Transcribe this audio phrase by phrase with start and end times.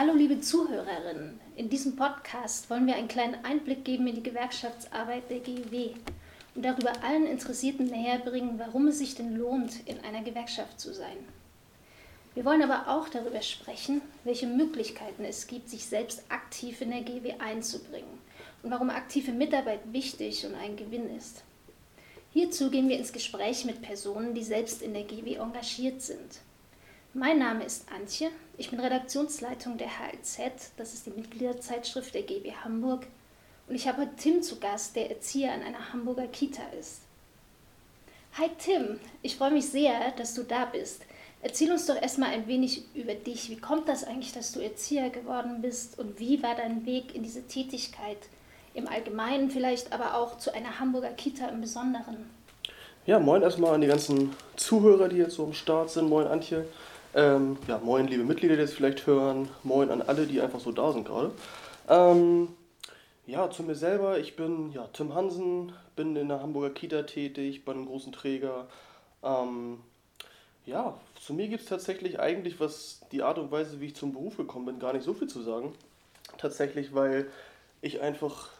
[0.00, 5.28] Hallo liebe Zuhörerinnen, in diesem Podcast wollen wir einen kleinen Einblick geben in die Gewerkschaftsarbeit
[5.28, 5.90] der GEW
[6.54, 11.18] und darüber allen Interessierten näherbringen, warum es sich denn lohnt, in einer Gewerkschaft zu sein.
[12.34, 17.02] Wir wollen aber auch darüber sprechen, welche Möglichkeiten es gibt, sich selbst aktiv in der
[17.02, 18.20] GW einzubringen
[18.62, 21.42] und warum aktive Mitarbeit wichtig und ein Gewinn ist.
[22.32, 26.40] Hierzu gehen wir ins Gespräch mit Personen, die selbst in der GW engagiert sind.
[27.12, 32.52] Mein Name ist Antje, ich bin Redaktionsleitung der HLZ, das ist die Mitgliederzeitschrift der GW
[32.62, 33.04] Hamburg,
[33.68, 37.00] und ich habe heute Tim zu Gast, der Erzieher an einer Hamburger Kita ist.
[38.38, 41.02] Hi Tim, ich freue mich sehr, dass du da bist.
[41.42, 43.50] Erzähl uns doch erstmal ein wenig über dich.
[43.50, 47.24] Wie kommt das eigentlich, dass du Erzieher geworden bist und wie war dein Weg in
[47.24, 48.18] diese Tätigkeit
[48.72, 52.30] im Allgemeinen vielleicht, aber auch zu einer Hamburger Kita im Besonderen?
[53.04, 56.08] Ja, moin erstmal an die ganzen Zuhörer, die jetzt so am Start sind.
[56.08, 56.66] Moin Antje.
[57.12, 59.48] Ähm, ja, moin liebe Mitglieder, die jetzt vielleicht hören.
[59.64, 61.32] Moin an alle, die einfach so da sind gerade.
[61.88, 62.48] Ähm,
[63.26, 64.18] ja, zu mir selber.
[64.20, 68.68] Ich bin ja, Tim Hansen, bin in der Hamburger Kita tätig, bei einem großen Träger.
[69.24, 69.80] Ähm,
[70.66, 74.12] ja, zu mir gibt es tatsächlich eigentlich, was die Art und Weise, wie ich zum
[74.12, 75.74] Beruf gekommen bin, gar nicht so viel zu sagen.
[76.38, 77.26] Tatsächlich, weil
[77.80, 78.50] ich einfach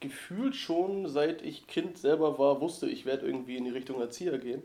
[0.00, 4.38] gefühlt schon, seit ich Kind selber war, wusste, ich werde irgendwie in die Richtung Erzieher
[4.38, 4.64] gehen.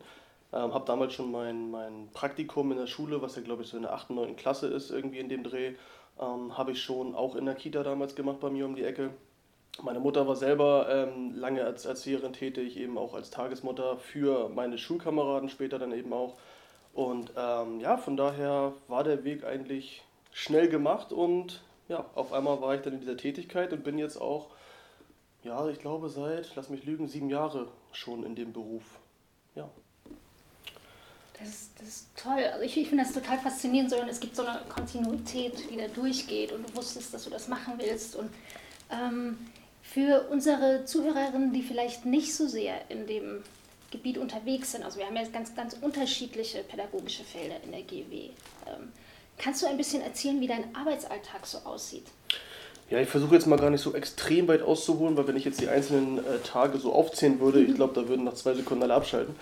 [0.53, 3.77] Ähm, habe damals schon mein, mein Praktikum in der Schule, was ja glaube ich so
[3.77, 4.35] in der 8., 9.
[4.35, 5.73] Klasse ist, irgendwie in dem Dreh,
[6.19, 9.11] ähm, habe ich schon auch in der Kita damals gemacht bei mir um die Ecke.
[9.83, 14.77] Meine Mutter war selber ähm, lange als Erzieherin tätig, eben auch als Tagesmutter für meine
[14.77, 16.37] Schulkameraden später dann eben auch.
[16.93, 22.59] Und ähm, ja, von daher war der Weg eigentlich schnell gemacht und ja, auf einmal
[22.61, 24.47] war ich dann in dieser Tätigkeit und bin jetzt auch,
[25.43, 28.99] ja, ich glaube seit, lass mich lügen, sieben Jahre schon in dem Beruf.
[29.55, 29.69] Ja.
[31.39, 32.43] Das ist, das ist toll.
[32.51, 35.87] Also ich, ich finde das total faszinierend, sondern es gibt so eine Kontinuität, die da
[35.87, 38.15] durchgeht und du wusstest, dass du das machen willst.
[38.15, 38.29] Und
[38.89, 39.37] ähm,
[39.83, 43.43] für unsere Zuhörerinnen, die vielleicht nicht so sehr in dem
[43.91, 48.29] Gebiet unterwegs sind, also wir haben ja ganz, ganz unterschiedliche pädagogische Felder in der GW.
[48.65, 48.91] Ähm,
[49.37, 52.05] kannst du ein bisschen erzählen, wie dein Arbeitsalltag so aussieht?
[52.89, 55.59] Ja, ich versuche jetzt mal gar nicht so extrem weit auszuholen, weil wenn ich jetzt
[55.59, 58.93] die einzelnen äh, Tage so aufzählen würde, ich glaube, da würden nach zwei Sekunden alle
[58.93, 59.35] abschalten.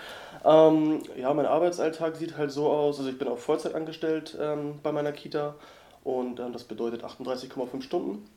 [0.45, 4.79] Ähm, ja, mein Arbeitsalltag sieht halt so aus, also ich bin auch Vollzeit angestellt ähm,
[4.83, 5.55] bei meiner Kita
[6.03, 8.29] und ähm, das bedeutet 38,5 Stunden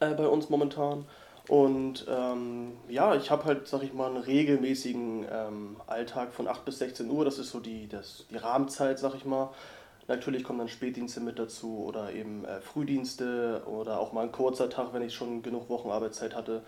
[0.00, 1.06] äh, bei uns momentan.
[1.48, 6.64] Und ähm, ja, ich habe halt, sag ich mal, einen regelmäßigen ähm, Alltag von 8
[6.64, 7.24] bis 16 Uhr.
[7.24, 9.50] Das ist so die, das, die Rahmenzeit, sag ich mal.
[10.08, 14.68] Natürlich kommen dann Spätdienste mit dazu oder eben äh, Frühdienste oder auch mal ein kurzer
[14.68, 16.62] Tag, wenn ich schon genug Wochenarbeitszeit hatte.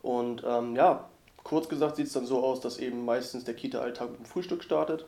[0.00, 1.08] Und ähm, ja,
[1.44, 4.62] kurz gesagt sieht es dann so aus, dass eben meistens der Kita-Alltag mit dem Frühstück
[4.62, 5.06] startet.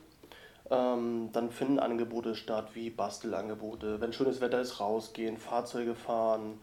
[0.71, 6.59] Ähm, dann finden Angebote statt wie Bastelangebote, wenn schönes Wetter ist, rausgehen, Fahrzeuge fahren,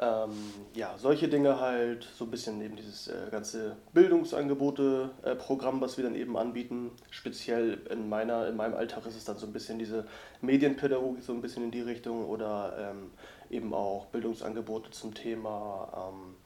[0.00, 0.30] ähm,
[0.74, 6.04] ja, solche Dinge halt, so ein bisschen eben dieses äh, ganze Bildungsangebote-Programm, äh, was wir
[6.04, 6.92] dann eben anbieten.
[7.10, 10.06] Speziell in, meiner, in meinem Alltag ist es dann so ein bisschen diese
[10.40, 13.10] Medienpädagogik, so ein bisschen in die Richtung oder ähm,
[13.50, 16.36] eben auch Bildungsangebote zum Thema, ähm,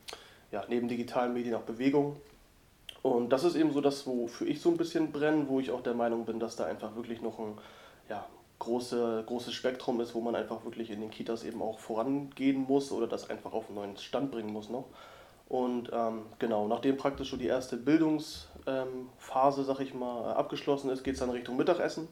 [0.51, 2.17] ja, neben digitalen Medien auch Bewegung.
[3.03, 5.83] Und das ist eben so das, wofür ich so ein bisschen brenne, wo ich auch
[5.83, 7.59] der Meinung bin, dass da einfach wirklich noch ein
[8.09, 8.25] ja,
[8.61, 12.93] große, großes Spektrum ist, wo man einfach wirklich in den Kitas eben auch vorangehen muss
[12.93, 14.87] oder das einfach auf einen neuen Stand bringen muss noch.
[15.49, 21.15] Und ähm, genau, nachdem praktisch so die erste Bildungsphase, sag ich mal, abgeschlossen ist, geht
[21.15, 22.09] es dann Richtung Mittagessen.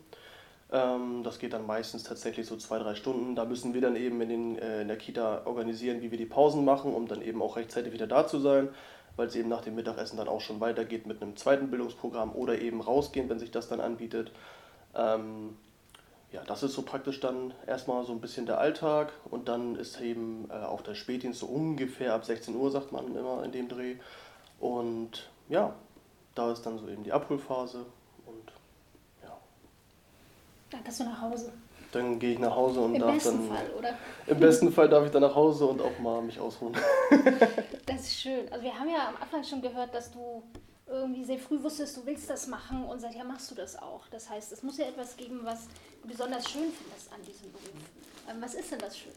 [0.73, 3.35] Ähm, das geht dann meistens tatsächlich so zwei, drei Stunden.
[3.37, 6.27] Da müssen wir dann eben in, den, äh, in der Kita organisieren, wie wir die
[6.27, 8.69] Pausen machen, um dann eben auch rechtzeitig wieder da zu sein,
[9.17, 12.61] weil es eben nach dem Mittagessen dann auch schon weitergeht mit einem zweiten Bildungsprogramm oder
[12.61, 14.33] eben rausgehen, wenn sich das dann anbietet.
[14.95, 15.57] Ähm,
[16.33, 20.01] ja, das ist so praktisch dann erstmal so ein bisschen der Alltag und dann ist
[20.01, 23.69] eben äh, auch der Spätdienst so ungefähr ab 16 Uhr, sagt man immer in dem
[23.69, 23.97] Dreh.
[24.61, 25.75] Und ja,
[26.35, 27.85] da ist dann so eben die Abholphase
[28.27, 28.53] und
[29.23, 29.37] ja.
[30.71, 31.53] Dann kannst du nach Hause.
[31.93, 33.57] Dann gehe ich nach Hause und Im darf besten dann.
[33.57, 33.95] Fall, oder?
[34.27, 36.75] Im besten Fall darf ich dann nach Hause und auch mal mich ausruhen.
[37.87, 38.51] das ist schön.
[38.51, 40.43] Also wir haben ja am Anfang schon gehört, dass du
[40.87, 44.03] irgendwie sehr früh wusstest, du willst das machen und seither machst du das auch.
[44.11, 45.69] Das heißt, es muss ja etwas geben, was
[46.03, 47.71] du besonders schön findest an diesem Beruf.
[48.29, 49.15] Ähm, was ist denn das Schöne?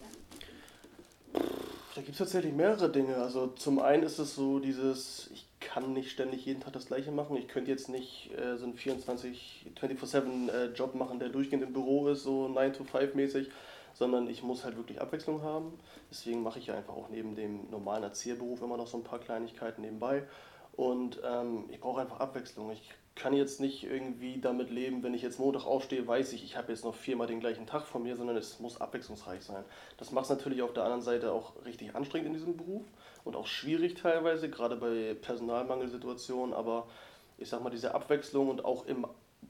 [1.96, 3.18] Da gibt es tatsächlich mehrere Dinge.
[3.18, 7.12] Also zum einen ist es so dieses, ich kann nicht ständig jeden Tag das gleiche
[7.12, 7.38] machen.
[7.38, 11.74] Ich könnte jetzt nicht äh, so einen 24, 24-7 äh, Job machen, der durchgehend im
[11.74, 13.52] Büro ist, so 9 to 5 mäßig,
[13.94, 15.78] sondern ich muss halt wirklich Abwechslung haben.
[16.10, 19.20] Deswegen mache ich ja einfach auch neben dem normalen Erzieherberuf immer noch so ein paar
[19.20, 20.24] Kleinigkeiten nebenbei.
[20.76, 22.72] Und ähm, ich brauche einfach Abwechslung.
[22.72, 26.58] Ich kann jetzt nicht irgendwie damit leben, wenn ich jetzt Montag aufstehe, weiß ich, ich
[26.58, 29.64] habe jetzt noch viermal den gleichen Tag von mir, sondern es muss abwechslungsreich sein.
[29.98, 32.84] Das macht es natürlich auf der anderen Seite auch richtig anstrengend in diesem Beruf
[33.24, 36.88] und auch schwierig teilweise, gerade bei Personalmangelsituationen, aber
[37.38, 39.06] ich sag mal, diese Abwechslung und auch im,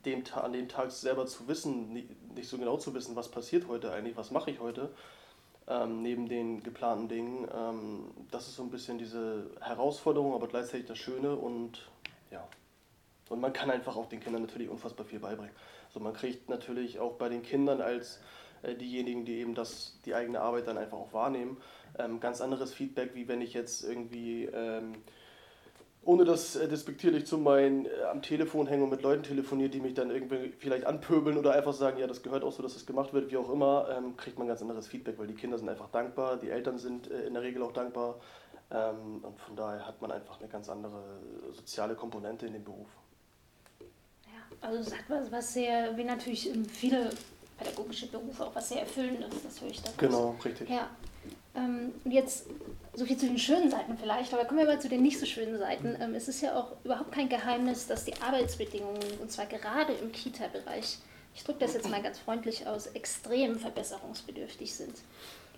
[0.06, 3.68] dem, an dem Tag selber zu wissen, nicht, nicht so genau zu wissen, was passiert
[3.70, 4.90] heute eigentlich, was mache ich heute,
[5.68, 10.88] ähm, neben den geplanten Dingen, ähm, das ist so ein bisschen diese Herausforderung, aber gleichzeitig
[10.88, 11.90] das Schöne und
[12.30, 12.46] ja.
[13.30, 15.56] Und man kann einfach auch den Kindern natürlich unfassbar viel beibringen.
[15.88, 18.20] Also man kriegt natürlich auch bei den Kindern als
[18.64, 21.58] äh, diejenigen, die eben das, die eigene Arbeit dann einfach auch wahrnehmen,
[22.00, 24.94] ähm, ganz anderes Feedback, wie wenn ich jetzt irgendwie, ähm,
[26.04, 29.80] ohne das äh, despektierlich zu meinen, äh, am Telefon hänge und mit Leuten telefoniere, die
[29.80, 32.86] mich dann irgendwie vielleicht anpöbeln oder einfach sagen, ja, das gehört auch so, dass das
[32.86, 35.70] gemacht wird, wie auch immer, ähm, kriegt man ganz anderes Feedback, weil die Kinder sind
[35.70, 38.20] einfach dankbar, die Eltern sind äh, in der Regel auch dankbar
[38.72, 41.20] ähm, und von daher hat man einfach eine ganz andere
[41.52, 42.88] soziale Komponente in dem Beruf.
[44.64, 47.10] Also es hat was, was sehr, wie natürlich viele
[47.58, 49.92] pädagogische Berufe auch was sehr Erfüllendes, das höre ich da.
[49.98, 50.70] Genau, richtig.
[50.70, 50.90] Ja.
[51.56, 52.48] Ähm, und jetzt
[52.94, 55.26] so viel zu den schönen Seiten vielleicht, aber kommen wir mal zu den nicht so
[55.26, 55.96] schönen Seiten.
[56.00, 60.12] Ähm, es ist ja auch überhaupt kein Geheimnis, dass die Arbeitsbedingungen, und zwar gerade im
[60.12, 60.98] Kita-Bereich,
[61.36, 64.96] ich drücke das jetzt mal ganz freundlich aus, extrem verbesserungsbedürftig sind.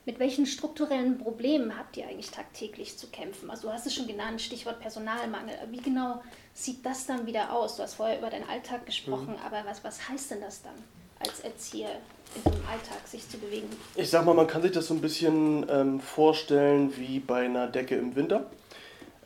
[0.06, 3.50] Mit welchen strukturellen Problemen habt ihr eigentlich tagtäglich zu kämpfen?
[3.50, 5.56] Also du hast es schon genannt, Stichwort Personalmangel.
[5.72, 6.22] Wie genau
[6.54, 7.78] sieht das dann wieder aus?
[7.78, 9.46] Du hast vorher über deinen Alltag gesprochen, mhm.
[9.46, 10.76] aber was, was heißt denn das dann
[11.20, 11.90] als Erzieher?
[12.36, 13.70] in so einem Alltag sich zu bewegen?
[13.96, 17.68] Ich sag mal, man kann sich das so ein bisschen ähm, vorstellen wie bei einer
[17.68, 18.46] Decke im Winter.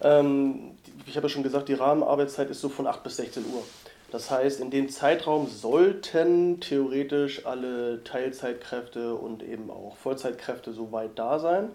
[0.02, 0.72] Ähm,
[1.06, 3.64] ich habe ja schon gesagt, die Rahmenarbeitszeit ist so von 8 bis 16 Uhr.
[4.12, 11.38] Das heißt, in dem Zeitraum sollten theoretisch alle Teilzeitkräfte und eben auch Vollzeitkräfte soweit da
[11.38, 11.70] sein.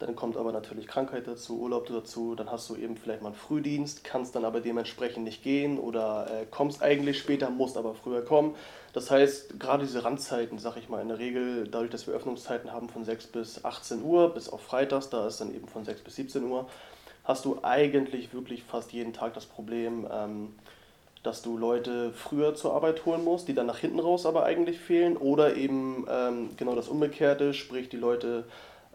[0.00, 3.36] Dann kommt aber natürlich Krankheit dazu, Urlaub dazu, dann hast du eben vielleicht mal einen
[3.36, 8.24] Frühdienst, kannst dann aber dementsprechend nicht gehen oder äh, kommst eigentlich später, musst aber früher
[8.24, 8.56] kommen.
[8.94, 12.72] Das heißt, gerade diese Randzeiten, sag ich mal, in der Regel, dadurch, dass wir Öffnungszeiten
[12.72, 16.00] haben von 6 bis 18 Uhr, bis auf Freitags, da ist dann eben von 6
[16.00, 16.68] bis 17 Uhr,
[17.22, 20.54] hast du eigentlich wirklich fast jeden Tag das Problem, ähm,
[21.22, 24.78] dass du Leute früher zur Arbeit holen musst, die dann nach hinten raus aber eigentlich
[24.78, 28.44] fehlen, oder eben ähm, genau das Umgekehrte, sprich die Leute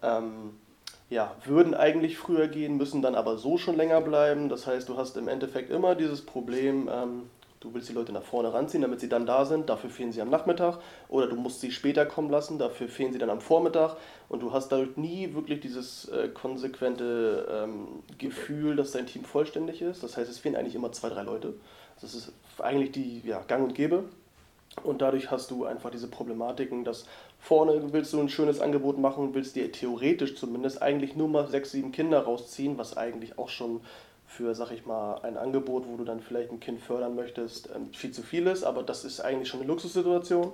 [0.01, 0.51] ähm,
[1.09, 4.49] ja, würden eigentlich früher gehen, müssen dann aber so schon länger bleiben.
[4.49, 7.29] Das heißt, du hast im Endeffekt immer dieses Problem, ähm,
[7.61, 10.21] du willst die Leute nach vorne ranziehen, damit sie dann da sind, dafür fehlen sie
[10.21, 13.95] am Nachmittag, oder du musst sie später kommen lassen, dafür fehlen sie dann am Vormittag
[14.27, 17.87] und du hast dadurch nie wirklich dieses äh, konsequente ähm,
[18.17, 20.03] Gefühl, dass dein Team vollständig ist.
[20.03, 21.53] Das heißt, es fehlen eigentlich immer zwei, drei Leute.
[22.01, 24.03] Das ist eigentlich die ja, Gang und Gäbe.
[24.83, 27.05] Und dadurch hast du einfach diese Problematiken, dass
[27.39, 31.71] vorne willst du ein schönes Angebot machen, willst dir theoretisch zumindest eigentlich nur mal sechs,
[31.71, 33.81] sieben Kinder rausziehen, was eigentlich auch schon
[34.27, 37.91] für, sag ich mal, ein Angebot, wo du dann vielleicht ein Kind fördern möchtest, ähm,
[37.93, 40.51] viel zu viel ist, aber das ist eigentlich schon eine Luxussituation.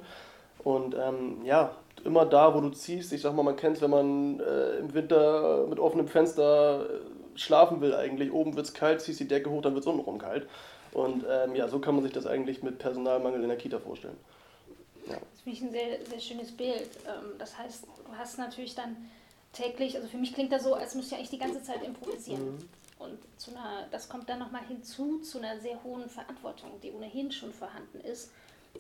[0.64, 1.76] Und ähm, ja,
[2.06, 4.94] immer da, wo du ziehst, ich sag mal, man kennt es, wenn man äh, im
[4.94, 9.50] Winter mit offenem Fenster äh, schlafen will eigentlich, oben wird es kalt, ziehst die Decke
[9.50, 10.48] hoch, dann wird es untenrum kalt.
[10.94, 14.18] Und ähm, ja, so kann man sich das eigentlich mit Personalmangel in der Kita vorstellen.
[15.08, 15.18] Ja.
[15.32, 16.90] Das finde ich ein sehr, sehr schönes Bild.
[17.08, 18.96] Ähm, das heißt, du hast natürlich dann
[19.54, 22.46] täglich, also für mich klingt das so, als müsst ihr eigentlich die ganze Zeit improvisieren.
[22.46, 22.70] Mhm.
[23.00, 27.32] Und zu einer, das kommt dann nochmal hinzu zu einer sehr hohen Verantwortung, die ohnehin
[27.32, 28.32] schon vorhanden ist.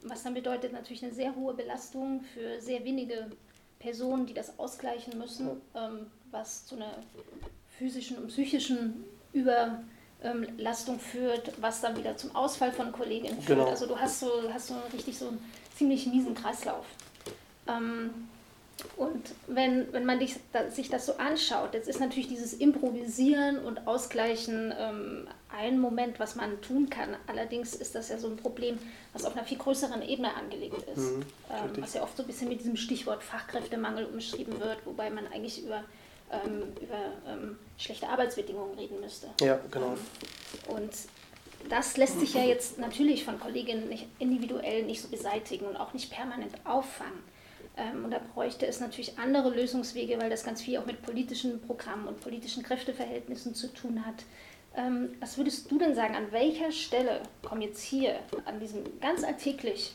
[0.03, 3.31] Was dann bedeutet natürlich eine sehr hohe Belastung für sehr wenige
[3.79, 6.95] Personen, die das ausgleichen müssen, ähm, was zu einer
[7.77, 9.03] physischen und psychischen
[9.33, 9.83] Über
[10.23, 13.59] ähm, Lastung führt, was dann wieder zum Ausfall von Kolleginnen führt.
[13.59, 13.69] Genau.
[13.69, 15.43] Also du hast so, hast so richtig so einen
[15.75, 16.85] ziemlich miesen Kreislauf.
[17.67, 18.11] Ähm,
[18.97, 20.35] und wenn, wenn man dich,
[20.71, 26.35] sich das so anschaut, jetzt ist natürlich dieses Improvisieren und Ausgleichen ähm, ein Moment, was
[26.35, 27.15] man tun kann.
[27.27, 28.79] Allerdings ist das ja so ein Problem,
[29.13, 30.97] was auf einer viel größeren Ebene angelegt ist.
[30.97, 35.09] Mhm, ähm, was ja oft so ein bisschen mit diesem Stichwort Fachkräftemangel umschrieben wird, wobei
[35.09, 35.83] man eigentlich über
[36.45, 39.27] ähm, über ähm, schlechte Arbeitsbedingungen reden müsste.
[39.41, 39.93] Ja, genau.
[39.93, 40.91] Ähm, und
[41.69, 45.93] das lässt sich ja jetzt natürlich von Kolleginnen nicht individuell nicht so beseitigen und auch
[45.93, 47.23] nicht permanent auffangen.
[47.77, 51.61] Ähm, und da bräuchte es natürlich andere Lösungswege, weil das ganz viel auch mit politischen
[51.61, 54.23] Programmen und politischen Kräfteverhältnissen zu tun hat.
[54.75, 59.23] Ähm, was würdest du denn sagen, an welcher Stelle kommen jetzt hier an diesem ganz
[59.23, 59.93] alltäglich,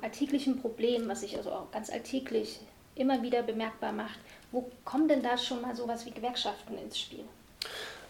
[0.00, 2.60] alltäglichen Problem, was sich also auch ganz alltäglich
[2.94, 4.18] immer wieder bemerkbar macht,
[4.52, 7.24] wo kommen denn da schon mal sowas wie Gewerkschaften ins Spiel?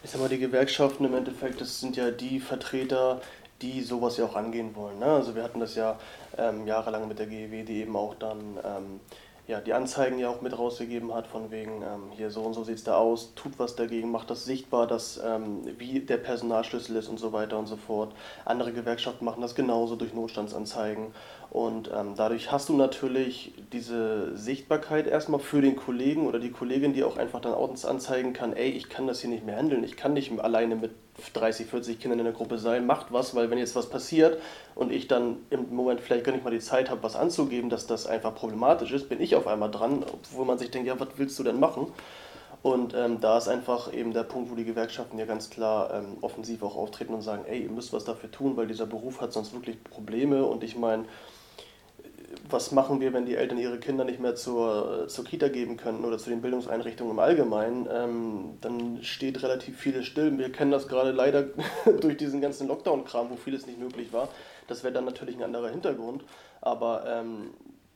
[0.02, 3.20] Ich sag mal, die Gewerkschaften im Endeffekt, das sind ja die Vertreter,
[3.60, 4.98] die sowas ja auch angehen wollen.
[4.98, 5.06] Ne?
[5.06, 5.98] Also wir hatten das ja
[6.38, 9.00] ähm, jahrelang mit der GEW, die eben auch dann ähm,
[9.50, 12.64] ja, die Anzeigen ja auch mit rausgegeben hat, von wegen, ähm, hier so und so
[12.64, 16.96] sieht es da aus, tut was dagegen, macht das sichtbar, dass, ähm, wie der Personalschlüssel
[16.96, 18.14] ist und so weiter und so fort.
[18.44, 21.08] Andere Gewerkschaften machen das genauso durch Notstandsanzeigen.
[21.50, 26.92] Und ähm, dadurch hast du natürlich diese Sichtbarkeit erstmal für den Kollegen oder die Kollegin,
[26.92, 29.96] die auch einfach dann anzeigen kann, ey, ich kann das hier nicht mehr handeln, ich
[29.96, 30.92] kann nicht alleine mit
[31.32, 34.40] 30, 40 Kindern in der Gruppe sein, macht was, weil wenn jetzt was passiert
[34.74, 37.86] und ich dann im Moment vielleicht gar nicht mal die Zeit habe, was anzugeben, dass
[37.86, 41.08] das einfach problematisch ist, bin ich auf einmal dran, obwohl man sich denkt, ja, was
[41.16, 41.92] willst du denn machen?
[42.62, 46.18] Und ähm, da ist einfach eben der Punkt, wo die Gewerkschaften ja ganz klar ähm,
[46.20, 49.32] offensiv auch auftreten und sagen, ey, ihr müsst was dafür tun, weil dieser Beruf hat
[49.32, 51.04] sonst wirklich Probleme und ich meine,
[52.52, 56.04] was machen wir, wenn die Eltern ihre Kinder nicht mehr zur, zur Kita geben können
[56.04, 60.38] oder zu den Bildungseinrichtungen im Allgemeinen, ähm, dann steht relativ vieles still.
[60.38, 61.44] Wir kennen das gerade leider
[62.00, 64.28] durch diesen ganzen Lockdown-Kram, wo vieles nicht möglich war.
[64.68, 66.24] Das wäre dann natürlich ein anderer Hintergrund.
[66.60, 67.50] Aber ähm,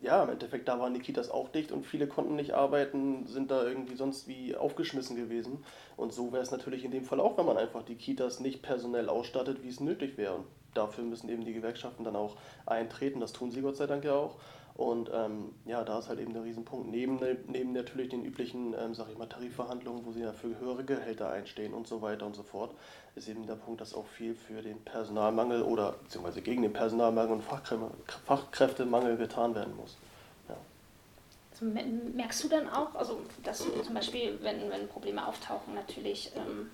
[0.04, 3.50] ja, im Endeffekt, da waren die Kitas auch dicht und viele konnten nicht arbeiten, sind
[3.50, 5.64] da irgendwie sonst wie aufgeschmissen gewesen.
[5.96, 8.62] Und so wäre es natürlich in dem Fall auch, wenn man einfach die Kitas nicht
[8.62, 10.36] personell ausstattet, wie es nötig wäre.
[10.36, 13.20] Und dafür müssen eben die Gewerkschaften dann auch eintreten.
[13.20, 14.36] Das tun sie Gott sei Dank ja auch.
[14.74, 16.90] Und ähm, ja, da ist halt eben der Riesenpunkt.
[16.90, 20.84] Neben, neben natürlich den üblichen, ähm, sag ich mal, Tarifverhandlungen, wo sie ja für höhere
[20.84, 22.74] Gehälter einstehen und so weiter und so fort,
[23.16, 27.34] ist eben der Punkt, dass auch viel für den Personalmangel oder beziehungsweise gegen den Personalmangel
[27.34, 27.90] und Fachkräfte,
[28.26, 29.96] Fachkräftemangel getan werden muss.
[30.48, 30.56] Ja.
[31.52, 31.66] Also
[32.14, 36.70] merkst du dann auch, also dass du zum Beispiel, wenn, wenn Probleme auftauchen, natürlich ähm,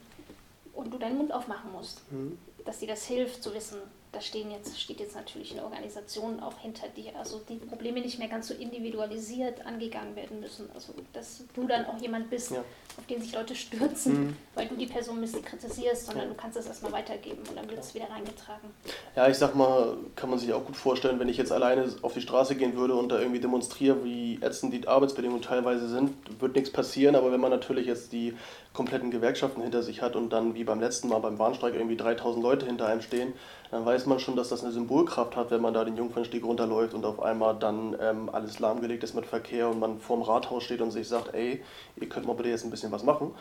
[0.73, 2.39] und du deinen Mund aufmachen musst, mhm.
[2.65, 3.79] dass dir das hilft zu wissen,
[4.13, 7.13] da stehen jetzt, steht jetzt natürlich eine Organisation auch hinter dir.
[7.17, 10.69] Also die Probleme nicht mehr ganz so individualisiert angegangen werden müssen.
[10.75, 12.65] Also dass du dann auch jemand bist, ja.
[12.99, 14.37] auf den sich Leute stürzen, mhm.
[14.55, 16.31] weil du die Person bist, die kritisierst, sondern ja.
[16.31, 18.71] du kannst es erstmal weitergeben und dann wird es wieder reingetragen.
[19.15, 22.15] Ja, ich sag mal, kann man sich auch gut vorstellen, wenn ich jetzt alleine auf
[22.15, 26.57] die Straße gehen würde und da irgendwie demonstriere, wie ätzend die Arbeitsbedingungen teilweise sind, wird
[26.57, 27.15] nichts passieren.
[27.15, 28.35] Aber wenn man natürlich jetzt die
[28.73, 32.43] kompletten Gewerkschaften hinter sich hat und dann wie beim letzten Mal beim Warnstreik irgendwie 3000
[32.43, 33.33] Leute hinter einem stehen,
[33.71, 36.93] dann weiß man schon, dass das eine Symbolkraft hat, wenn man da den Jungfernstieg runterläuft
[36.93, 40.81] und auf einmal dann ähm, alles lahmgelegt ist mit Verkehr und man vorm Rathaus steht
[40.81, 41.63] und sich sagt, ey,
[41.97, 43.33] ihr könnt mal bitte jetzt ein bisschen was machen.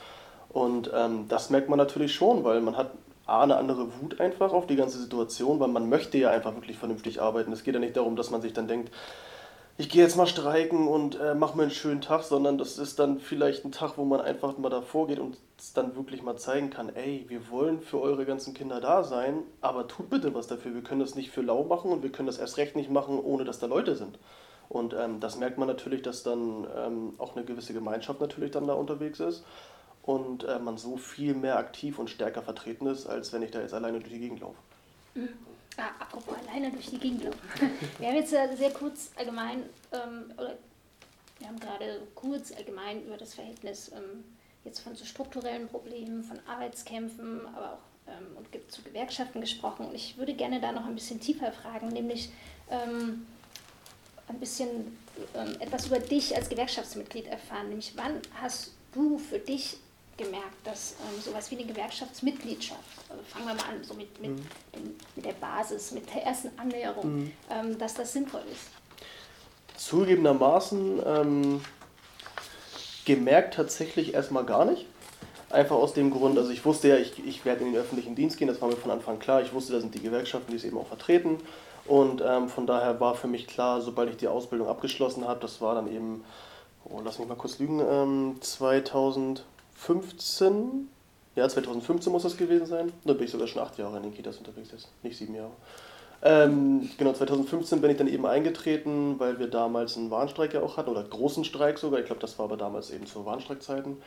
[0.50, 2.92] Und ähm, das merkt man natürlich schon, weil man hat
[3.26, 6.78] A, eine andere Wut einfach auf die ganze Situation, weil man möchte ja einfach wirklich
[6.78, 7.52] vernünftig arbeiten.
[7.52, 8.92] Es geht ja nicht darum, dass man sich dann denkt,
[9.80, 13.00] ich gehe jetzt mal streiken und äh, mache mir einen schönen Tag, sondern das ist
[13.00, 16.36] dann vielleicht ein Tag, wo man einfach mal davor geht und es dann wirklich mal
[16.36, 20.48] zeigen kann, ey, wir wollen für eure ganzen Kinder da sein, aber tut bitte was
[20.48, 20.74] dafür.
[20.74, 23.20] Wir können das nicht für lau machen und wir können das erst recht nicht machen,
[23.20, 24.20] ohne dass da Leute sind.
[24.68, 28.68] Und ähm, das merkt man natürlich, dass dann ähm, auch eine gewisse Gemeinschaft natürlich dann
[28.68, 29.46] da unterwegs ist
[30.04, 33.62] und äh, man so viel mehr aktiv und stärker vertreten ist, als wenn ich da
[33.62, 34.58] jetzt alleine durch die Gegend laufe.
[35.80, 37.40] Ah, apropos alleine durch die Gegend laufen.
[38.00, 40.58] Wir haben jetzt sehr kurz allgemein, ähm, oder
[41.38, 44.26] wir haben gerade kurz allgemein über das Verhältnis ähm,
[44.66, 49.88] jetzt von so strukturellen Problemen, von Arbeitskämpfen, aber auch ähm, und zu Gewerkschaften gesprochen.
[49.88, 52.30] Und ich würde gerne da noch ein bisschen tiefer fragen, nämlich
[52.70, 53.26] ähm,
[54.28, 54.98] ein bisschen
[55.34, 57.70] ähm, etwas über dich als Gewerkschaftsmitglied erfahren.
[57.70, 59.78] Nämlich wann hast du für dich
[60.20, 64.32] gemerkt, dass ähm, sowas wie eine Gewerkschaftsmitgliedschaft, also fangen wir mal an, so mit, mit,
[64.32, 64.48] mhm.
[64.76, 67.32] dem, mit der Basis, mit der ersten Annäherung, mhm.
[67.50, 68.68] ähm, dass das sinnvoll ist.
[69.78, 71.62] Zugegebenermaßen ähm,
[73.06, 74.86] gemerkt tatsächlich erstmal gar nicht.
[75.50, 78.38] Einfach aus dem Grund, also ich wusste ja, ich, ich werde in den öffentlichen Dienst
[78.38, 79.42] gehen, das war mir von Anfang klar.
[79.42, 81.40] Ich wusste, da sind die Gewerkschaften, die es eben auch vertreten.
[81.88, 85.60] Und ähm, von daher war für mich klar, sobald ich die Ausbildung abgeschlossen habe, das
[85.60, 86.24] war dann eben,
[86.86, 89.44] oh, lass mich mal kurz lügen, ähm, 2000.
[89.86, 90.90] 2015,
[91.36, 94.14] ja 2015 muss das gewesen sein, da bin ich sogar schon acht Jahre in den
[94.14, 95.52] Kitas unterwegs jetzt, nicht sieben Jahre.
[96.22, 100.76] Ähm, genau, 2015 bin ich dann eben eingetreten, weil wir damals einen Warnstreik ja auch
[100.76, 103.98] hatten, oder großen Streik sogar, ich glaube das war aber damals eben zu Warnstreikzeiten.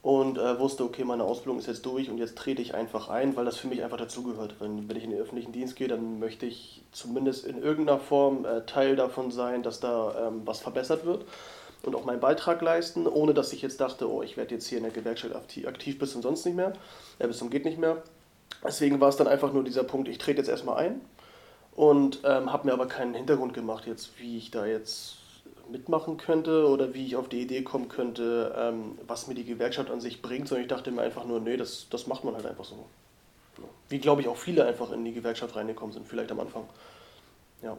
[0.00, 3.34] Und äh, wusste, okay, meine Ausbildung ist jetzt durch und jetzt trete ich einfach ein,
[3.34, 4.54] weil das für mich einfach dazugehört.
[4.60, 8.44] Wenn, wenn ich in den öffentlichen Dienst gehe, dann möchte ich zumindest in irgendeiner Form
[8.44, 11.24] äh, Teil davon sein, dass da ähm, was verbessert wird
[11.82, 14.78] und auch meinen Beitrag leisten, ohne dass ich jetzt dachte, oh, ich werde jetzt hier
[14.78, 16.72] in der Gewerkschaft aktiv bis zum sonst nicht mehr,
[17.18, 18.02] äh, bis zum geht nicht mehr.
[18.64, 21.00] Deswegen war es dann einfach nur dieser Punkt, ich trete jetzt erstmal ein
[21.76, 25.16] und ähm, habe mir aber keinen Hintergrund gemacht, jetzt wie ich da jetzt
[25.70, 29.90] mitmachen könnte oder wie ich auf die Idee kommen könnte, ähm, was mir die Gewerkschaft
[29.90, 32.46] an sich bringt, sondern ich dachte mir einfach nur, nee, das, das macht man halt
[32.46, 32.86] einfach so.
[33.88, 36.64] Wie glaube ich auch viele einfach in die Gewerkschaft reingekommen sind, vielleicht am Anfang.
[37.62, 37.76] Ja.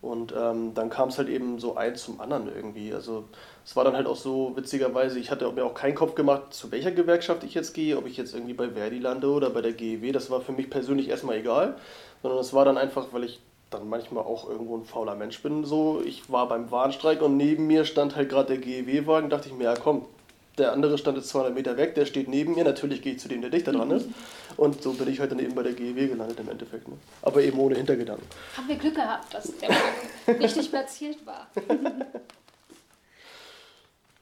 [0.00, 2.94] Und ähm, dann kam es halt eben so eins zum anderen irgendwie.
[2.94, 3.24] Also
[3.64, 6.70] es war dann halt auch so witzigerweise, ich hatte mir auch keinen Kopf gemacht, zu
[6.70, 9.72] welcher Gewerkschaft ich jetzt gehe, ob ich jetzt irgendwie bei Verdi lande oder bei der
[9.72, 10.12] GEW.
[10.12, 11.76] Das war für mich persönlich erstmal egal,
[12.22, 13.40] sondern es war dann einfach, weil ich
[13.70, 15.64] dann manchmal auch irgendwo ein fauler Mensch bin.
[15.64, 19.54] So, ich war beim Warnstreik und neben mir stand halt gerade der GEW-Wagen, dachte ich
[19.54, 20.06] mir, ja komm,
[20.58, 23.28] der andere stand jetzt 200 Meter weg, der steht neben mir, natürlich gehe ich zu
[23.28, 24.08] dem, der dichter dran ist.
[24.56, 26.88] Und so bin ich halt dann eben bei der GEW gelandet im Endeffekt.
[26.88, 26.94] Ne?
[27.22, 28.26] Aber eben ohne Hintergedanken.
[28.56, 29.70] Haben wir Glück gehabt, dass der
[30.40, 31.48] richtig platziert war.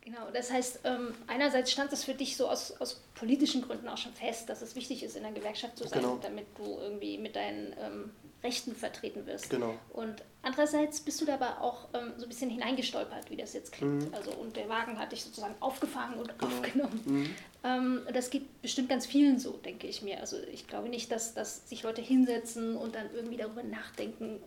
[0.07, 3.99] Genau, das heißt, ähm, einerseits stand es für dich so aus, aus politischen Gründen auch
[3.99, 6.19] schon fest, dass es wichtig ist, in der Gewerkschaft zu sein, genau.
[6.23, 8.11] damit du irgendwie mit deinen ähm,
[8.45, 9.51] Rechten vertreten wirst.
[9.51, 9.75] Genau.
[9.93, 14.09] Und andererseits bist du dabei auch ähm, so ein bisschen hineingestolpert, wie das jetzt klingt.
[14.09, 14.15] Mhm.
[14.15, 16.53] Also, und der Wagen hat dich sozusagen aufgefangen und genau.
[16.55, 17.03] aufgenommen.
[17.05, 17.35] Mhm.
[17.65, 20.21] Ähm, das geht bestimmt ganz vielen so, denke ich mir.
[20.21, 24.39] Also ich glaube nicht, dass, dass sich Leute hinsetzen und dann irgendwie darüber nachdenken,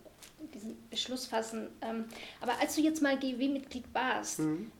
[0.54, 1.68] diesen Beschluss fassen.
[1.82, 2.06] Ähm,
[2.40, 4.72] aber als du jetzt mal GW-Mitglied warst, mhm.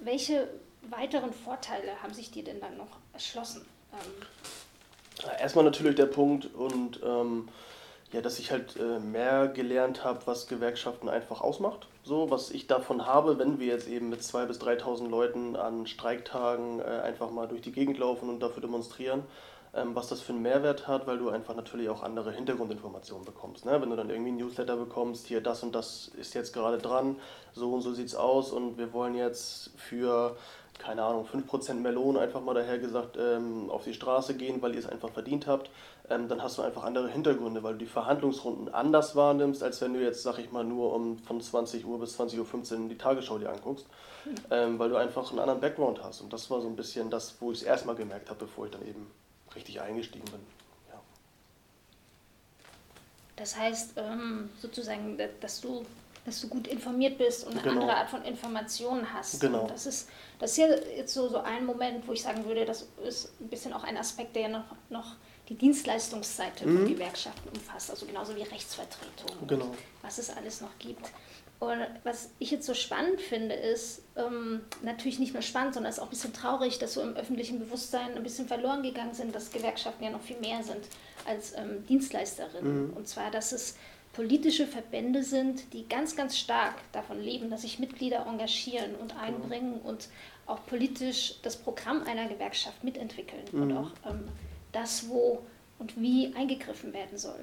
[0.00, 0.48] Welche
[0.82, 3.66] weiteren Vorteile haben sich dir denn dann noch erschlossen?
[3.92, 7.48] Ähm, Erstmal natürlich der Punkt und ähm,
[8.12, 11.86] ja, dass ich halt äh, mehr gelernt habe, was Gewerkschaften einfach ausmacht.
[12.02, 15.86] So, was ich davon habe, wenn wir jetzt eben mit 2.000 bis 3.000 Leuten an
[15.86, 19.22] Streiktagen äh, einfach mal durch die Gegend laufen und dafür demonstrieren,
[19.72, 23.64] was das für einen Mehrwert hat, weil du einfach natürlich auch andere Hintergrundinformationen bekommst.
[23.64, 23.80] Ne?
[23.80, 27.16] Wenn du dann irgendwie ein Newsletter bekommst, hier das und das ist jetzt gerade dran,
[27.52, 30.36] so und so sieht es aus und wir wollen jetzt für,
[30.78, 34.80] keine Ahnung, 5% Melonen einfach mal daher gesagt ähm, auf die Straße gehen, weil ihr
[34.80, 35.70] es einfach verdient habt,
[36.08, 39.94] ähm, dann hast du einfach andere Hintergründe, weil du die Verhandlungsrunden anders wahrnimmst, als wenn
[39.94, 43.38] du jetzt, sag ich mal, nur um von 20 Uhr bis 20.15 Uhr die Tagesschau
[43.38, 43.86] dir anguckst,
[44.24, 44.34] hm.
[44.50, 46.22] ähm, weil du einfach einen anderen Background hast.
[46.22, 48.72] Und das war so ein bisschen das, wo ich es erstmal gemerkt habe, bevor ich
[48.72, 49.06] dann eben
[49.54, 50.40] richtig eingestiegen bin.
[50.88, 51.00] Ja.
[53.36, 55.84] Das heißt ähm, sozusagen, dass du,
[56.24, 57.80] dass du gut informiert bist und eine genau.
[57.80, 59.40] andere Art von Informationen hast.
[59.40, 59.62] Genau.
[59.62, 60.66] Und das ist, das ist ja
[60.96, 63.96] jetzt so, so ein Moment, wo ich sagen würde, das ist ein bisschen auch ein
[63.96, 65.16] Aspekt, der ja noch, noch
[65.48, 66.78] die Dienstleistungsseite mhm.
[66.78, 69.74] von Gewerkschaften umfasst, also genauso wie Rechtsvertretung, genau.
[70.00, 71.10] was es alles noch gibt.
[71.60, 75.98] Und was ich jetzt so spannend finde, ist ähm, natürlich nicht nur spannend, sondern es
[75.98, 79.34] ist auch ein bisschen traurig, dass so im öffentlichen Bewusstsein ein bisschen verloren gegangen sind,
[79.34, 80.80] dass Gewerkschaften ja noch viel mehr sind
[81.26, 82.88] als ähm, Dienstleisterinnen.
[82.88, 82.92] Mhm.
[82.94, 83.76] Und zwar, dass es
[84.14, 89.22] politische Verbände sind, die ganz, ganz stark davon leben, dass sich Mitglieder engagieren und genau.
[89.22, 89.86] einbringen mhm.
[89.86, 90.08] und
[90.46, 93.62] auch politisch das Programm einer Gewerkschaft mitentwickeln mhm.
[93.62, 94.28] und auch ähm,
[94.72, 95.42] das, wo
[95.78, 97.40] und wie eingegriffen werden soll.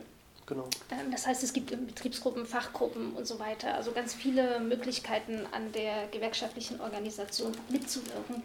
[0.48, 0.64] Genau.
[0.92, 5.74] Ähm, das heißt, es gibt Betriebsgruppen, Fachgruppen und so weiter, also ganz viele Möglichkeiten an
[5.74, 8.42] der gewerkschaftlichen Organisation mitzuwirken,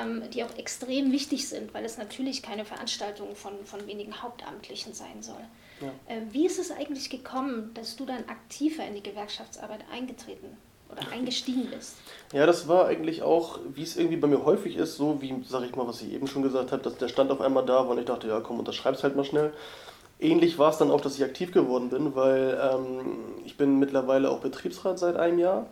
[0.00, 4.92] ähm, die auch extrem wichtig sind, weil es natürlich keine Veranstaltung von, von wenigen Hauptamtlichen
[4.92, 5.40] sein soll.
[5.80, 5.88] Ja.
[6.14, 10.58] Äh, wie ist es eigentlich gekommen, dass du dann aktiver in die Gewerkschaftsarbeit eingetreten
[10.92, 11.96] oder eingestiegen bist?
[12.34, 15.62] Ja, das war eigentlich auch, wie es irgendwie bei mir häufig ist, so wie, sag
[15.62, 17.88] ich mal, was ich eben schon gesagt habe, dass der Stand auf einmal da war
[17.88, 19.54] und ich dachte, ja komm, unterschreib's halt mal schnell.
[20.20, 24.30] Ähnlich war es dann auch, dass ich aktiv geworden bin, weil ähm, ich bin mittlerweile
[24.30, 25.66] auch Betriebsrat seit einem Jahr.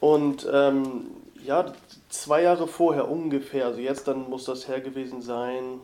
[0.00, 1.08] Und ähm,
[1.44, 1.72] ja,
[2.08, 5.80] zwei Jahre vorher ungefähr, also jetzt dann muss das her gewesen sein,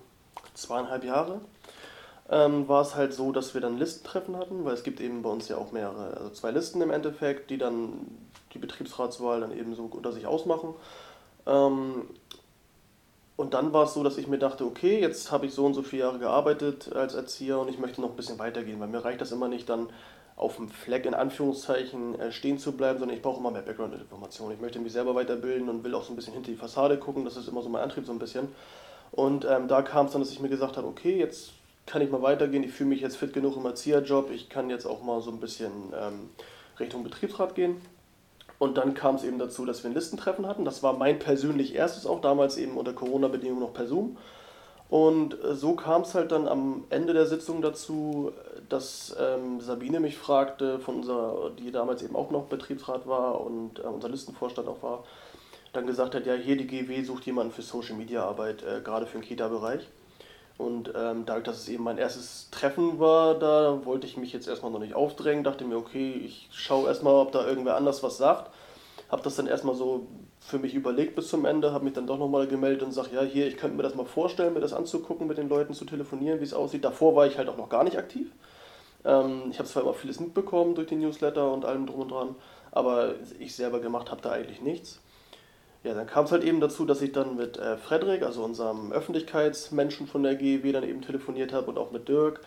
[0.55, 1.41] zweieinhalb Jahre,
[2.31, 5.31] ähm, war es halt so, dass wir dann Listentreffen hatten, weil es gibt eben bei
[5.31, 8.07] uns ja auch mehrere, also zwei Listen im Endeffekt, die dann
[8.55, 10.75] die Betriebsratswahl dann eben so unter sich ausmachen.
[13.39, 15.73] Und dann war es so, dass ich mir dachte, okay, jetzt habe ich so und
[15.73, 19.05] so viele Jahre gearbeitet als Erzieher und ich möchte noch ein bisschen weitergehen, weil mir
[19.05, 19.91] reicht das immer nicht dann
[20.35, 24.55] auf dem Fleck in Anführungszeichen äh, stehen zu bleiben, sondern ich brauche immer mehr Background-Informationen.
[24.55, 27.25] Ich möchte mich selber weiterbilden und will auch so ein bisschen hinter die Fassade gucken.
[27.25, 28.49] Das ist immer so mein Antrieb so ein bisschen.
[29.13, 31.53] Und ähm, da kam es dann, dass ich mir gesagt habe, okay, jetzt
[31.87, 32.65] kann ich mal weitergehen.
[32.65, 34.33] Ich fühle mich jetzt fit genug im Erzieherjob.
[34.33, 36.31] Ich kann jetzt auch mal so ein bisschen ähm,
[36.81, 37.81] Richtung Betriebsrat gehen.
[38.59, 40.65] Und dann kam es eben dazu, dass wir ein Listentreffen hatten.
[40.65, 44.17] Das war mein persönlich erstes auch, damals eben unter Corona-Bedingungen noch per Zoom.
[44.89, 48.33] Und äh, so kam es halt dann am Ende der Sitzung dazu,
[48.69, 53.79] dass ähm, Sabine mich fragte, von unserer, die damals eben auch noch Betriebsrat war und
[53.79, 55.05] äh, unser Listenvorstand auch war,
[55.73, 59.07] dann gesagt hat, ja, hier die GW sucht jemanden für Social Media Arbeit, äh, gerade
[59.07, 59.87] für den Kita-Bereich.
[60.59, 64.49] Und ähm, dadurch, dass es eben mein erstes Treffen war, da wollte ich mich jetzt
[64.49, 68.19] erstmal noch nicht aufdrängen, dachte mir, okay, ich schaue erstmal, ob da irgendwer anders was
[68.19, 68.51] sagt.
[69.09, 70.09] Habe das dann erstmal so
[70.41, 73.23] für mich überlegt bis zum Ende, habe mich dann doch nochmal gemeldet und sage, ja,
[73.23, 76.41] hier, ich könnte mir das mal vorstellen, mir das anzugucken, mit den Leuten zu telefonieren,
[76.41, 76.85] wie es aussieht.
[76.85, 78.29] Davor war ich halt auch noch gar nicht aktiv.
[79.05, 82.35] Ähm, ich habe zwar immer vieles mitbekommen durch den Newsletter und allem drum und dran,
[82.73, 85.01] aber ich selber gemacht habe da eigentlich nichts.
[85.85, 88.93] Ja, dann kam es halt eben dazu, dass ich dann mit äh, Frederik, also unserem
[88.93, 92.41] Öffentlichkeitsmenschen von der GEW, dann eben telefoniert habe und auch mit Dirk,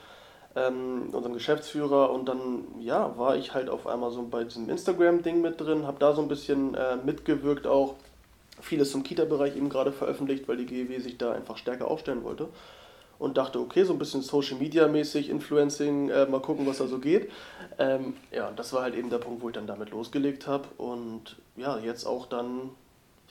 [0.55, 2.11] ähm, unserem Geschäftsführer.
[2.11, 5.97] Und dann, ja, war ich halt auf einmal so bei diesem Instagram-Ding mit drin, habe
[5.99, 7.95] da so ein bisschen äh, mitgewirkt auch.
[8.59, 12.49] Vieles zum Kita-Bereich eben gerade veröffentlicht, weil die GEW sich da einfach stärker aufstellen wollte.
[13.21, 16.87] und dachte, okay, so ein bisschen Social Media mäßig, Influencing, äh, mal gucken, was da
[16.87, 17.31] so geht.
[17.77, 21.35] Ähm, ja, das war halt eben der Punkt, wo ich dann damit losgelegt habe und
[21.55, 22.71] ja, jetzt auch dann,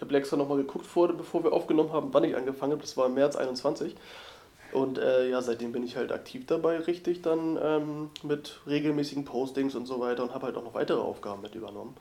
[0.00, 2.96] ich habe extra nochmal geguckt vor, bevor wir aufgenommen haben, wann ich angefangen habe, das
[2.96, 3.94] war im März 21
[4.72, 9.74] und äh, ja, seitdem bin ich halt aktiv dabei, richtig dann ähm, mit regelmäßigen Postings
[9.74, 11.94] und so weiter und habe halt auch noch weitere Aufgaben mit übernommen.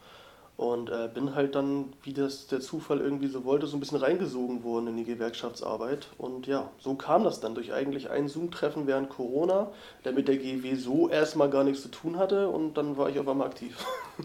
[0.55, 3.97] Und äh, bin halt dann, wie das der Zufall irgendwie so wollte, so ein bisschen
[3.97, 6.07] reingesogen worden in die Gewerkschaftsarbeit.
[6.17, 9.71] Und ja, so kam das dann durch eigentlich ein Zoom-Treffen während Corona,
[10.05, 13.19] der mit der GW so erstmal gar nichts zu tun hatte und dann war ich
[13.19, 13.77] auf einmal aktiv.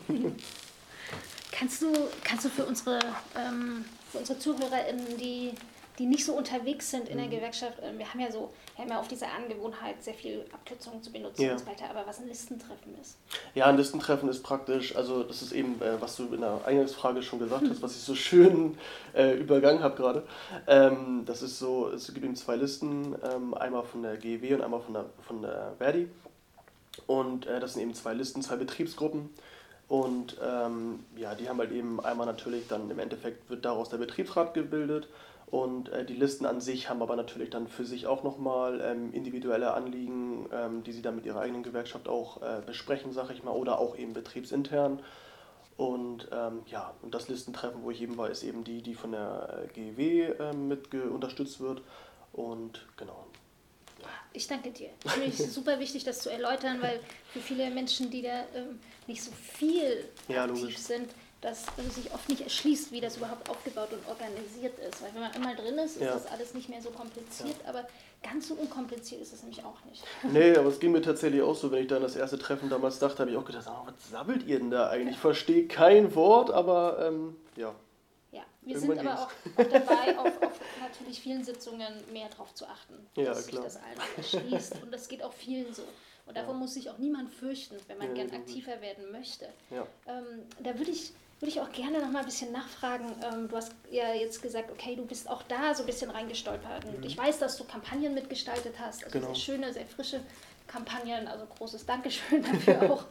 [1.57, 2.99] kannst, du, kannst du für unsere,
[3.37, 5.53] ähm, für unsere ZuhörerInnen, die
[5.99, 7.33] die nicht so unterwegs sind in der mhm.
[7.33, 7.79] Gewerkschaft.
[7.83, 11.13] Ähm, wir haben ja so, wir haben ja auch diese Angewohnheit, sehr viel Abkürzungen zu
[11.13, 11.53] benutzen ja.
[11.53, 13.17] und so weiter, aber was ein Listentreffen ist.
[13.55, 17.23] Ja, ein Listentreffen ist praktisch, also das ist eben, äh, was du in der Eingangsfrage
[17.23, 18.77] schon gesagt hast, was ich so schön
[19.15, 20.27] äh, übergangen habe gerade.
[20.67, 24.63] Ähm, das ist so, es gibt eben zwei Listen, ähm, einmal von der GEW und
[24.63, 26.09] einmal von der, von der Verdi.
[27.07, 29.31] Und äh, das sind eben zwei Listen, zwei Betriebsgruppen.
[29.89, 33.99] Und ähm, ja, die haben halt eben einmal natürlich dann im Endeffekt wird daraus der
[33.99, 35.09] Betriebsrat gebildet
[35.55, 39.13] und äh, die Listen an sich haben aber natürlich dann für sich auch nochmal ähm,
[39.13, 43.45] individuelle Anliegen, ähm, die sie dann mit ihrer eigenen Gewerkschaft auch äh, besprechen, sag ich
[43.45, 45.01] mal, oder auch eben betriebsintern.
[45.77, 49.13] Und ähm, ja, und das Listentreffen, wo ich eben war, ist eben die, die von
[49.13, 51.83] der äh, GEW ähm, mit unterstützt wird.
[52.33, 53.25] Und genau.
[54.37, 54.91] Ich danke dir.
[55.07, 56.99] Für mich ist super wichtig, das zu erläutern, weil
[57.33, 60.79] für viele Menschen, die da ähm, nicht so viel ja, aktiv logisch.
[60.79, 61.09] sind,
[61.41, 65.03] dass es sich oft nicht erschließt, wie das überhaupt aufgebaut und organisiert ist.
[65.03, 66.15] Weil wenn man einmal drin ist, ist ja.
[66.15, 67.69] das alles nicht mehr so kompliziert, ja.
[67.69, 67.87] aber
[68.25, 70.03] ganz so unkompliziert ist es nämlich auch nicht.
[70.33, 72.99] Nee, aber es ging mir tatsächlich auch so, wenn ich dann das erste Treffen damals
[72.99, 75.15] dachte, habe ich auch gedacht, oh, was sabbelt ihr denn da eigentlich?
[75.15, 77.73] Ich verstehe kein Wort, aber ähm, ja.
[78.65, 82.67] Wir Irgendwann sind aber auch, auch dabei, auf, auf, natürlich vielen Sitzungen mehr darauf zu
[82.67, 83.63] achten, ja, dass klar.
[83.63, 84.83] sich das allen erschließt.
[84.83, 85.83] Und das geht auch vielen so.
[86.27, 86.61] Und davon ja.
[86.61, 89.47] muss sich auch niemand fürchten, wenn man ja, gern aktiver werden möchte.
[89.71, 93.05] Ähm, da würde ich würde ich auch gerne noch mal ein bisschen nachfragen.
[93.23, 96.87] Ähm, du hast ja jetzt gesagt, okay, du bist auch da so ein bisschen reingestolpert.
[96.87, 97.05] Und mhm.
[97.05, 99.35] ich weiß, dass du Kampagnen mitgestaltet hast, also genau.
[99.35, 100.21] sehr schöne, sehr frische
[100.67, 103.05] Kampagnen, also großes Dankeschön dafür auch,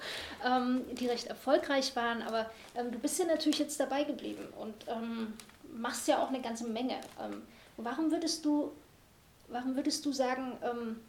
[0.46, 2.22] ähm, die recht erfolgreich waren.
[2.22, 5.34] Aber ähm, du bist ja natürlich jetzt dabei geblieben und ähm,
[5.76, 7.00] machst ja auch eine ganze Menge.
[7.22, 7.44] Ähm,
[7.78, 8.72] warum würdest du,
[9.48, 11.00] warum würdest du sagen, ähm,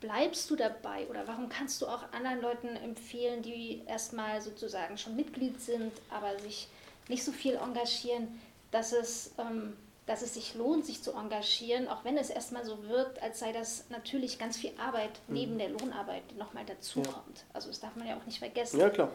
[0.00, 5.16] bleibst du dabei oder warum kannst du auch anderen Leuten empfehlen, die erstmal sozusagen schon
[5.16, 6.68] Mitglied sind, aber sich
[7.08, 8.28] nicht so viel engagieren,
[8.70, 12.82] dass es, ähm, dass es sich lohnt, sich zu engagieren, auch wenn es erstmal so
[12.88, 15.34] wirkt, als sei das natürlich ganz viel Arbeit mhm.
[15.34, 17.08] neben der Lohnarbeit, die nochmal dazukommt.
[17.08, 17.44] Ja.
[17.54, 18.78] Also das darf man ja auch nicht vergessen.
[18.78, 19.10] Ja, klar.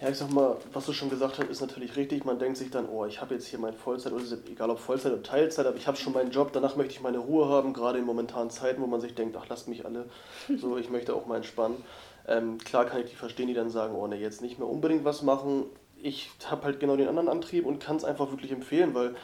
[0.00, 2.24] Ja, ich sag mal, was du schon gesagt hast, ist natürlich richtig.
[2.24, 5.12] Man denkt sich dann, oh, ich habe jetzt hier mein Vollzeit, oder egal ob Vollzeit
[5.12, 7.98] oder Teilzeit, aber ich habe schon meinen Job, danach möchte ich meine Ruhe haben, gerade
[7.98, 10.06] in momentanen Zeiten, wo man sich denkt, ach, lasst mich alle,
[10.58, 11.84] so, ich möchte auch mal entspannen.
[12.26, 15.04] Ähm, klar kann ich die verstehen, die dann sagen, oh ne, jetzt nicht mehr unbedingt
[15.04, 15.64] was machen.
[16.02, 19.14] Ich habe halt genau den anderen Antrieb und kann es einfach wirklich empfehlen, weil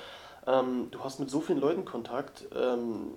[0.46, 2.46] ähm, du hast mit so vielen Leuten Kontakt.
[2.54, 3.12] Ähm,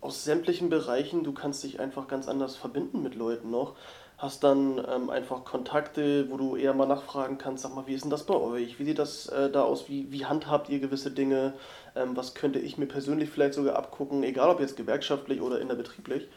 [0.00, 3.74] aus sämtlichen Bereichen, du kannst dich einfach ganz anders verbinden mit Leuten noch
[4.20, 8.04] hast dann ähm, einfach Kontakte, wo du eher mal nachfragen kannst, sag mal, wie ist
[8.04, 8.78] denn das bei euch?
[8.78, 9.88] Wie sieht das äh, da aus?
[9.88, 11.54] Wie, wie handhabt ihr gewisse Dinge?
[11.96, 16.28] Ähm, was könnte ich mir persönlich vielleicht sogar abgucken, egal ob jetzt gewerkschaftlich oder innerbetrieblich,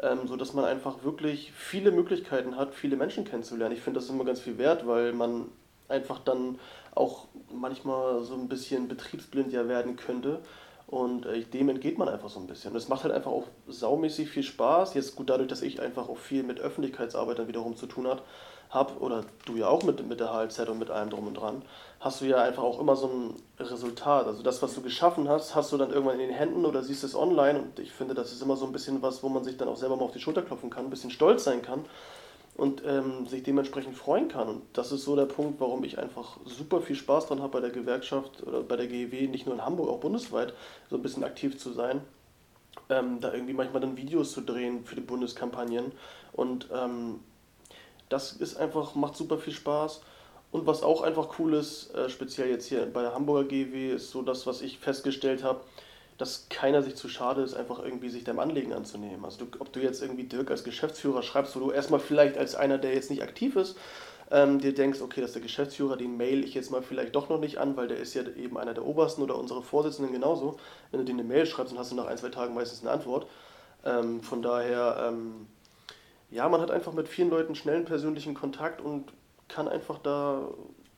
[0.00, 3.74] ähm, so dass man einfach wirklich viele Möglichkeiten hat, viele Menschen kennenzulernen.
[3.74, 5.46] Ich finde das immer ganz viel wert, weil man
[5.88, 6.60] einfach dann
[6.94, 10.40] auch manchmal so ein bisschen betriebsblind ja werden könnte
[10.86, 12.72] und äh, dem entgeht man einfach so ein bisschen.
[12.72, 14.94] Und es macht halt einfach auch saumäßig viel Spaß.
[14.94, 18.92] Jetzt gut, dadurch, dass ich einfach auch viel mit Öffentlichkeitsarbeit dann wiederum zu tun habe,
[18.98, 21.62] oder du ja auch mit, mit der HLZ und mit allem drum und dran,
[22.00, 24.26] hast du ja einfach auch immer so ein Resultat.
[24.26, 27.04] Also das, was du geschaffen hast, hast du dann irgendwann in den Händen oder siehst
[27.04, 27.60] es online.
[27.60, 29.76] Und ich finde, das ist immer so ein bisschen was, wo man sich dann auch
[29.76, 31.84] selber mal auf die Schulter klopfen kann, ein bisschen stolz sein kann
[32.56, 34.48] und ähm, sich dementsprechend freuen kann.
[34.48, 37.60] Und das ist so der Punkt, warum ich einfach super viel Spaß dran habe, bei
[37.60, 40.54] der Gewerkschaft oder bei der GEW, nicht nur in Hamburg, auch bundesweit,
[40.88, 42.00] so ein bisschen aktiv zu sein.
[42.88, 45.92] Ähm, da irgendwie manchmal dann Videos zu drehen für die Bundeskampagnen.
[46.32, 47.20] Und ähm,
[48.08, 50.02] das ist einfach, macht super viel Spaß.
[50.52, 54.10] Und was auch einfach cool ist, äh, speziell jetzt hier bei der Hamburger GEW, ist
[54.10, 55.60] so das, was ich festgestellt habe,
[56.18, 59.24] dass keiner sich zu schade ist, einfach irgendwie sich deinem Anliegen anzunehmen.
[59.24, 62.54] Also du, ob du jetzt irgendwie Dirk als Geschäftsführer schreibst, wo du erstmal vielleicht als
[62.54, 63.76] einer, der jetzt nicht aktiv ist,
[64.30, 67.28] ähm, dir denkst, okay, das ist der Geschäftsführer, den mail ich jetzt mal vielleicht doch
[67.28, 70.56] noch nicht an, weil der ist ja eben einer der Obersten oder unsere Vorsitzenden genauso.
[70.90, 72.90] Wenn du dir eine Mail schreibst, dann hast du nach ein, zwei Tagen meistens eine
[72.90, 73.26] Antwort.
[73.84, 75.46] Ähm, von daher, ähm,
[76.30, 79.12] ja, man hat einfach mit vielen Leuten schnellen persönlichen Kontakt und
[79.48, 80.48] kann einfach da,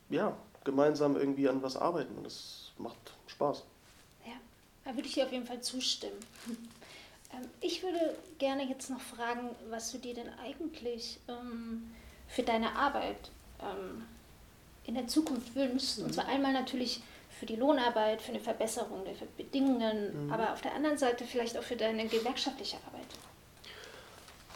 [0.08, 2.16] ja, gemeinsam irgendwie an was arbeiten.
[2.16, 3.64] Und das macht Spaß.
[4.86, 6.16] Da würde ich dir auf jeden Fall zustimmen.
[7.34, 11.90] Ähm, ich würde gerne jetzt noch fragen, was du dir denn eigentlich ähm,
[12.28, 14.04] für deine Arbeit ähm,
[14.84, 15.98] in der Zukunft wünschst.
[15.98, 17.02] Und zwar einmal natürlich
[17.40, 20.32] für die Lohnarbeit, für eine Verbesserung der Bedingungen, mhm.
[20.32, 23.06] aber auf der anderen Seite vielleicht auch für deine gewerkschaftliche Arbeit.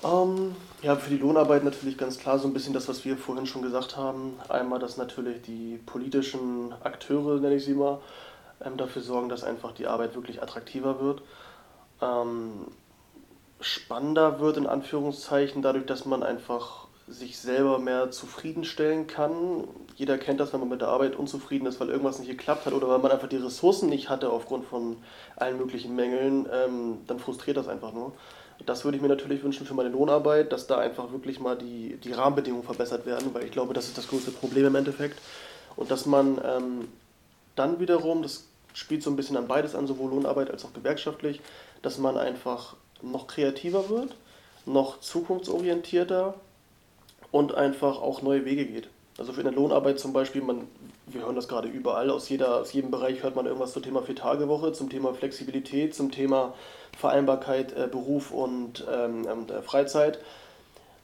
[0.02, 3.46] Ähm, ja, für die Lohnarbeit natürlich ganz klar so ein bisschen das, was wir vorhin
[3.46, 4.38] schon gesagt haben.
[4.48, 8.00] Einmal, dass natürlich die politischen Akteure, nenne ich sie mal,
[8.64, 11.22] ähm, dafür sorgen, dass einfach die Arbeit wirklich attraktiver wird.
[12.02, 12.66] Ähm,
[13.60, 19.64] spannender wird in Anführungszeichen dadurch, dass man einfach sich selber mehr zufriedenstellen kann.
[19.96, 22.72] Jeder kennt das, wenn man mit der Arbeit unzufrieden ist, weil irgendwas nicht geklappt hat
[22.72, 24.96] oder weil man einfach die Ressourcen nicht hatte aufgrund von
[25.36, 28.12] allen möglichen Mängeln, ähm, dann frustriert das einfach nur.
[28.66, 31.96] Das würde ich mir natürlich wünschen für meine Lohnarbeit, dass da einfach wirklich mal die,
[31.96, 35.18] die Rahmenbedingungen verbessert werden, weil ich glaube, das ist das größte Problem im Endeffekt.
[35.76, 36.88] Und dass man ähm,
[37.56, 41.40] dann wiederum, das spielt so ein bisschen an beides an, sowohl Lohnarbeit als auch gewerkschaftlich,
[41.82, 44.16] dass man einfach noch kreativer wird,
[44.66, 46.34] noch zukunftsorientierter
[47.30, 48.88] und einfach auch neue Wege geht.
[49.18, 50.66] Also für eine Lohnarbeit zum Beispiel, man,
[51.06, 54.02] wir hören das gerade überall, aus, jeder, aus jedem Bereich hört man irgendwas zum Thema
[54.02, 56.54] Vier-Tage-Woche, zum Thema Flexibilität, zum Thema
[56.96, 60.20] Vereinbarkeit äh, Beruf und ähm, äh, Freizeit.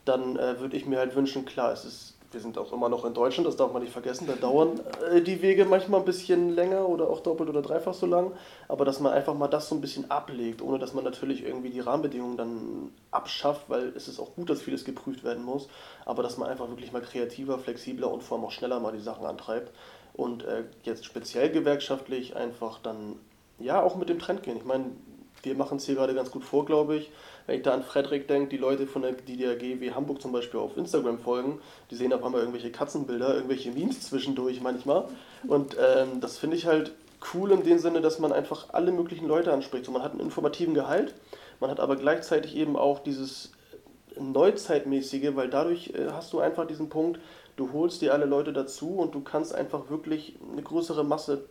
[0.05, 3.07] Dann äh, würde ich mir halt wünschen, klar, es ist wir sind auch immer noch
[3.07, 4.79] in Deutschland, das darf man nicht vergessen, da dauern
[5.11, 8.33] äh, die Wege manchmal ein bisschen länger oder auch doppelt oder dreifach so lang,
[8.69, 11.71] aber dass man einfach mal das so ein bisschen ablegt, ohne dass man natürlich irgendwie
[11.71, 15.69] die Rahmenbedingungen dann abschafft, weil es ist auch gut, dass vieles geprüft werden muss,
[16.05, 19.01] aber dass man einfach wirklich mal kreativer, flexibler und vor allem auch schneller mal die
[19.01, 19.73] Sachen antreibt
[20.13, 23.17] und äh, jetzt speziell gewerkschaftlich einfach dann
[23.59, 24.59] ja auch mit dem Trend gehen.
[24.59, 24.91] Ich meine,
[25.43, 27.11] wir machen es hier gerade ganz gut vor, glaube ich.
[27.47, 30.59] Wenn ich da an Frederik denke, die Leute von der, der GW Hamburg zum Beispiel
[30.59, 35.05] auf Instagram folgen, die sehen auf einmal irgendwelche Katzenbilder, irgendwelche Memes zwischendurch manchmal.
[35.47, 36.93] Und ähm, das finde ich halt
[37.35, 39.85] cool in dem Sinne, dass man einfach alle möglichen Leute anspricht.
[39.85, 41.15] So, man hat einen informativen Gehalt,
[41.61, 43.53] man hat aber gleichzeitig eben auch dieses
[44.19, 47.21] Neuzeitmäßige, weil dadurch äh, hast du einfach diesen Punkt,
[47.57, 51.45] du holst dir alle Leute dazu und du kannst einfach wirklich eine größere Masse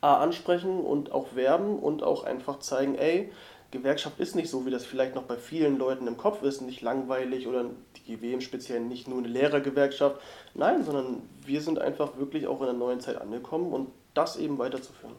[0.00, 3.30] ansprechen und auch werben und auch einfach zeigen, ey,
[3.72, 6.82] Gewerkschaft ist nicht so, wie das vielleicht noch bei vielen Leuten im Kopf ist, nicht
[6.82, 7.64] langweilig oder
[7.96, 10.20] die GW im Speziellen nicht nur eine Lehrergewerkschaft.
[10.54, 14.58] Nein, sondern wir sind einfach wirklich auch in der neuen Zeit angekommen und das eben
[14.58, 15.14] weiterzuführen.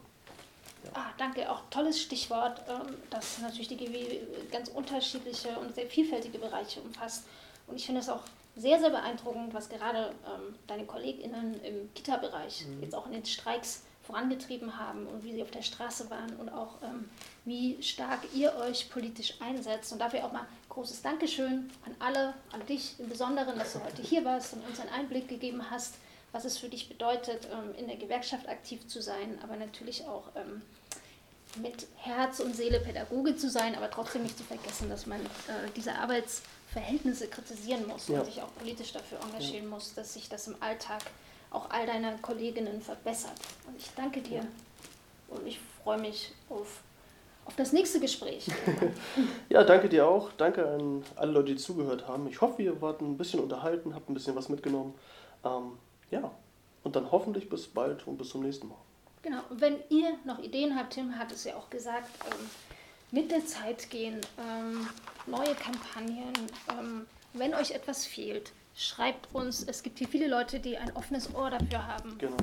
[0.85, 0.91] Ja.
[0.93, 4.19] Ah, danke, auch tolles Stichwort, ähm, dass natürlich die GW
[4.51, 7.25] ganz unterschiedliche und sehr vielfältige Bereiche umfasst.
[7.67, 8.21] Und ich finde es auch
[8.55, 12.83] sehr, sehr beeindruckend, was gerade ähm, deine KollegInnen im Kita-Bereich mhm.
[12.83, 16.49] jetzt auch in den Streiks vorangetrieben haben und wie sie auf der Straße waren und
[16.49, 17.09] auch ähm,
[17.45, 19.91] wie stark ihr euch politisch einsetzt.
[19.91, 24.01] Und dafür auch mal großes Dankeschön an alle, an dich im Besonderen, dass du heute
[24.01, 25.95] hier warst und uns einen Einblick gegeben hast,
[26.32, 30.23] was es für dich bedeutet, ähm, in der Gewerkschaft aktiv zu sein, aber natürlich auch
[30.36, 30.62] ähm,
[31.62, 35.69] mit Herz und Seele Pädagoge zu sein, aber trotzdem nicht zu vergessen, dass man äh,
[35.75, 38.19] diese Arbeitsverhältnisse kritisieren muss ja.
[38.19, 39.69] und sich auch politisch dafür engagieren ja.
[39.69, 41.01] muss, dass sich das im Alltag
[41.51, 43.39] auch all deiner Kolleginnen verbessert.
[43.67, 44.45] Und ich danke dir
[45.27, 46.82] und ich freue mich auf,
[47.45, 48.47] auf das nächste Gespräch.
[49.49, 50.32] ja, danke dir auch.
[50.38, 52.27] Danke an alle Leute, die zugehört haben.
[52.27, 54.93] Ich hoffe, ihr wart ein bisschen unterhalten, habt ein bisschen was mitgenommen.
[55.43, 55.73] Ähm,
[56.12, 56.32] ja,
[56.84, 58.77] und dann hoffentlich bis bald und bis zum nächsten Mal.
[59.21, 62.49] Genau, und wenn ihr noch Ideen habt, Tim hat es ja auch gesagt, ähm,
[63.12, 64.88] mit der Zeit gehen, ähm,
[65.27, 66.34] neue Kampagnen,
[66.69, 69.63] ähm, wenn euch etwas fehlt, schreibt uns.
[69.63, 72.17] Es gibt hier viele Leute, die ein offenes Ohr dafür haben.
[72.17, 72.38] Genau.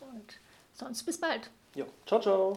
[0.00, 0.38] Und
[0.74, 1.50] sonst bis bald.
[1.74, 2.56] Ja, ciao, ciao.